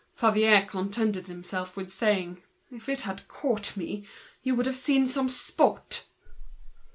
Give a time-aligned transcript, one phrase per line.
[0.15, 4.07] Favier contented himself with saying: "If it had caught me,
[4.41, 6.07] you would have seen some sport!"